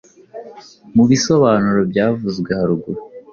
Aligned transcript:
mubisobanuro 0.95 1.81
byavuzwe 1.91 2.49
haruguru 2.59 3.01